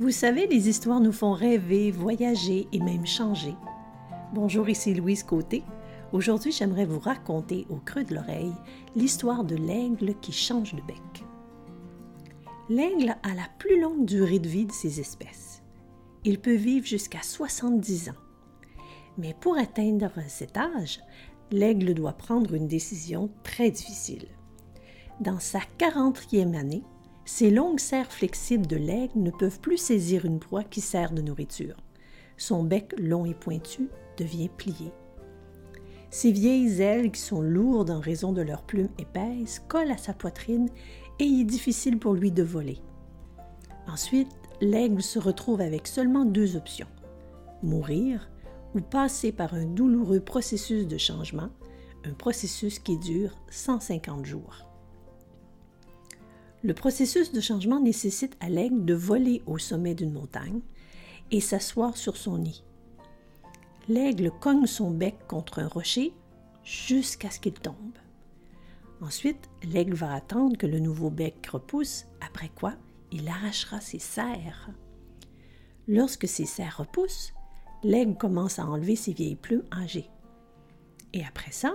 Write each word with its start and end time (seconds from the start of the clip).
Vous 0.00 0.10
savez, 0.10 0.46
les 0.46 0.70
histoires 0.70 1.00
nous 1.00 1.12
font 1.12 1.32
rêver, 1.32 1.90
voyager 1.90 2.66
et 2.72 2.80
même 2.80 3.06
changer. 3.06 3.54
Bonjour, 4.32 4.68
ici 4.70 4.94
Louise 4.94 5.22
Côté. 5.22 5.62
Aujourd'hui, 6.12 6.50
j'aimerais 6.50 6.86
vous 6.86 6.98
raconter 6.98 7.66
au 7.68 7.76
creux 7.76 8.02
de 8.02 8.14
l'oreille 8.14 8.54
l'histoire 8.96 9.44
de 9.44 9.54
l'aigle 9.54 10.14
qui 10.20 10.32
change 10.32 10.74
de 10.74 10.80
bec. 10.80 11.24
L'aigle 12.70 13.16
a 13.22 13.34
la 13.34 13.46
plus 13.58 13.80
longue 13.80 14.06
durée 14.06 14.38
de 14.38 14.48
vie 14.48 14.64
de 14.64 14.72
ces 14.72 14.98
espèces. 14.98 15.62
Il 16.24 16.40
peut 16.40 16.54
vivre 16.54 16.86
jusqu'à 16.86 17.22
70 17.22 18.08
ans. 18.08 18.22
Mais 19.18 19.34
pour 19.38 19.58
atteindre 19.58 20.10
cet 20.26 20.56
âge, 20.56 21.00
l'aigle 21.50 21.92
doit 21.92 22.14
prendre 22.14 22.54
une 22.54 22.66
décision 22.66 23.30
très 23.42 23.70
difficile. 23.70 24.26
Dans 25.20 25.38
sa 25.38 25.60
40e 25.78 26.54
année, 26.56 26.82
ces 27.24 27.50
longues 27.50 27.80
serres 27.80 28.10
flexibles 28.10 28.66
de 28.66 28.76
l'aigle 28.76 29.18
ne 29.20 29.30
peuvent 29.30 29.60
plus 29.60 29.76
saisir 29.76 30.24
une 30.24 30.40
proie 30.40 30.64
qui 30.64 30.80
sert 30.80 31.12
de 31.12 31.22
nourriture. 31.22 31.76
Son 32.36 32.64
bec 32.64 32.94
long 32.98 33.24
et 33.24 33.34
pointu 33.34 33.88
devient 34.18 34.50
plié. 34.56 34.92
Ses 36.10 36.32
vieilles 36.32 36.82
ailes, 36.82 37.10
qui 37.10 37.20
sont 37.20 37.40
lourdes 37.40 37.90
en 37.90 38.00
raison 38.00 38.32
de 38.32 38.42
leurs 38.42 38.64
plumes 38.64 38.90
épaisses, 38.98 39.62
collent 39.68 39.92
à 39.92 39.96
sa 39.96 40.12
poitrine 40.12 40.68
et 41.18 41.24
il 41.24 41.42
est 41.42 41.44
difficile 41.44 41.98
pour 41.98 42.14
lui 42.14 42.32
de 42.32 42.42
voler. 42.42 42.78
Ensuite, 43.86 44.30
l'aigle 44.60 45.02
se 45.02 45.18
retrouve 45.18 45.60
avec 45.60 45.86
seulement 45.86 46.24
deux 46.24 46.56
options 46.56 46.86
mourir 47.62 48.28
ou 48.74 48.80
passer 48.80 49.32
par 49.32 49.54
un 49.54 49.64
douloureux 49.64 50.20
processus 50.20 50.86
de 50.86 50.98
changement, 50.98 51.50
un 52.04 52.12
processus 52.12 52.78
qui 52.78 52.98
dure 52.98 53.30
150 53.50 54.26
jours. 54.26 54.71
Le 56.64 56.74
processus 56.74 57.32
de 57.32 57.40
changement 57.40 57.80
nécessite 57.80 58.36
à 58.38 58.48
l'aigle 58.48 58.84
de 58.84 58.94
voler 58.94 59.42
au 59.46 59.58
sommet 59.58 59.96
d'une 59.96 60.12
montagne 60.12 60.60
et 61.32 61.40
s'asseoir 61.40 61.96
sur 61.96 62.16
son 62.16 62.38
nid. 62.38 62.62
L'aigle 63.88 64.30
cogne 64.30 64.66
son 64.66 64.92
bec 64.92 65.16
contre 65.26 65.58
un 65.58 65.66
rocher 65.66 66.12
jusqu'à 66.62 67.30
ce 67.30 67.40
qu'il 67.40 67.54
tombe. 67.54 67.74
Ensuite, 69.00 69.50
l'aigle 69.64 69.94
va 69.94 70.14
attendre 70.14 70.56
que 70.56 70.68
le 70.68 70.78
nouveau 70.78 71.10
bec 71.10 71.44
repousse, 71.48 72.06
après 72.20 72.50
quoi 72.54 72.74
il 73.10 73.28
arrachera 73.28 73.80
ses 73.80 73.98
serres. 73.98 74.70
Lorsque 75.88 76.28
ses 76.28 76.46
serres 76.46 76.78
repoussent, 76.78 77.32
l'aigle 77.82 78.16
commence 78.16 78.60
à 78.60 78.66
enlever 78.66 78.94
ses 78.94 79.12
vieilles 79.12 79.34
plumes 79.34 79.64
âgées. 79.72 80.08
Et 81.12 81.24
après 81.24 81.50
ça, 81.50 81.74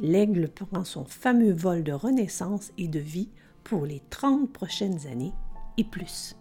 l'aigle 0.00 0.48
prend 0.48 0.84
son 0.84 1.04
fameux 1.04 1.52
vol 1.52 1.84
de 1.84 1.92
renaissance 1.92 2.72
et 2.78 2.88
de 2.88 2.98
vie 2.98 3.28
pour 3.64 3.86
les 3.86 4.00
30 4.10 4.52
prochaines 4.52 5.06
années 5.06 5.32
et 5.76 5.84
plus. 5.84 6.36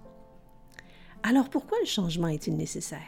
Alors 1.23 1.49
pourquoi 1.49 1.77
le 1.79 1.87
changement 1.87 2.27
est-il 2.27 2.55
nécessaire? 2.55 2.99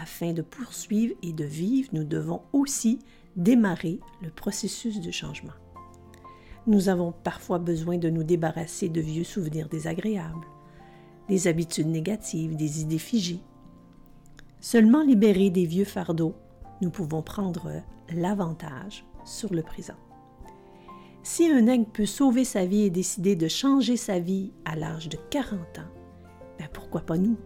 Afin 0.00 0.32
de 0.32 0.42
poursuivre 0.42 1.14
et 1.22 1.32
de 1.32 1.44
vivre, 1.44 1.90
nous 1.92 2.04
devons 2.04 2.42
aussi 2.52 3.00
démarrer 3.36 4.00
le 4.22 4.30
processus 4.30 5.00
de 5.00 5.10
changement. 5.10 5.52
Nous 6.66 6.88
avons 6.88 7.12
parfois 7.12 7.58
besoin 7.58 7.98
de 7.98 8.10
nous 8.10 8.24
débarrasser 8.24 8.88
de 8.88 9.00
vieux 9.00 9.24
souvenirs 9.24 9.68
désagréables, 9.68 10.46
des 11.28 11.46
habitudes 11.46 11.88
négatives, 11.88 12.56
des 12.56 12.80
idées 12.80 12.98
figées. 12.98 13.40
Seulement 14.60 15.02
libérés 15.02 15.50
des 15.50 15.66
vieux 15.66 15.84
fardeaux, 15.84 16.34
nous 16.80 16.90
pouvons 16.90 17.22
prendre 17.22 17.82
l'avantage 18.12 19.04
sur 19.24 19.52
le 19.52 19.62
présent. 19.62 19.96
Si 21.30 21.46
un 21.46 21.66
aigle 21.66 21.84
peut 21.84 22.06
sauver 22.06 22.42
sa 22.42 22.64
vie 22.64 22.84
et 22.84 22.90
décider 22.90 23.36
de 23.36 23.48
changer 23.48 23.98
sa 23.98 24.18
vie 24.18 24.50
à 24.64 24.76
l'âge 24.76 25.10
de 25.10 25.18
40 25.28 25.60
ans, 25.78 25.92
ben 26.58 26.66
pourquoi 26.72 27.02
pas 27.02 27.18
nous? 27.18 27.36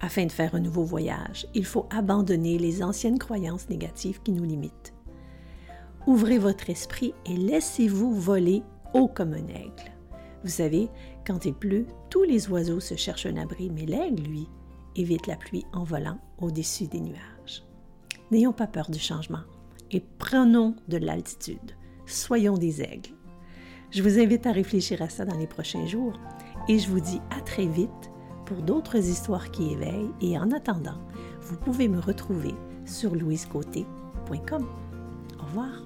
Afin 0.00 0.26
de 0.26 0.30
faire 0.30 0.54
un 0.54 0.60
nouveau 0.60 0.84
voyage, 0.84 1.46
il 1.54 1.64
faut 1.64 1.86
abandonner 1.88 2.58
les 2.58 2.82
anciennes 2.82 3.18
croyances 3.18 3.70
négatives 3.70 4.20
qui 4.22 4.32
nous 4.32 4.44
limitent. 4.44 4.92
Ouvrez 6.06 6.36
votre 6.36 6.68
esprit 6.68 7.14
et 7.24 7.38
laissez-vous 7.38 8.12
voler 8.12 8.62
haut 8.92 9.08
comme 9.08 9.32
un 9.32 9.48
aigle. 9.48 9.90
Vous 10.42 10.50
savez, 10.50 10.90
quand 11.26 11.46
il 11.46 11.54
pleut, 11.54 11.86
tous 12.10 12.24
les 12.24 12.50
oiseaux 12.50 12.80
se 12.80 12.96
cherchent 12.96 13.26
un 13.26 13.38
abri, 13.38 13.70
mais 13.70 13.86
l'aigle, 13.86 14.24
lui, 14.24 14.46
évite 14.94 15.26
la 15.26 15.36
pluie 15.36 15.64
en 15.72 15.84
volant 15.84 16.18
au-dessus 16.38 16.86
des 16.86 17.00
nuages. 17.00 17.64
N'ayons 18.30 18.52
pas 18.52 18.66
peur 18.66 18.90
du 18.90 18.98
changement 18.98 19.44
et 19.90 20.04
prenons 20.18 20.76
de 20.88 20.98
l'altitude 20.98 21.72
soyons 22.06 22.56
des 22.58 22.82
aigles. 22.82 23.10
Je 23.90 24.02
vous 24.02 24.18
invite 24.18 24.46
à 24.46 24.52
réfléchir 24.52 25.02
à 25.02 25.08
ça 25.08 25.24
dans 25.24 25.38
les 25.38 25.46
prochains 25.46 25.86
jours 25.86 26.18
et 26.68 26.78
je 26.78 26.88
vous 26.88 27.00
dis 27.00 27.20
à 27.30 27.40
très 27.40 27.66
vite 27.66 28.10
pour 28.46 28.62
d'autres 28.62 28.96
histoires 28.96 29.50
qui 29.50 29.72
éveillent 29.72 30.10
et 30.20 30.38
en 30.38 30.50
attendant, 30.50 30.98
vous 31.40 31.56
pouvez 31.56 31.88
me 31.88 32.00
retrouver 32.00 32.54
sur 32.84 33.14
louisecoté.com. 33.14 34.66
Au 35.38 35.44
revoir. 35.44 35.82